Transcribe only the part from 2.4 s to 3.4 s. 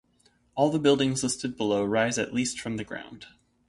from the ground.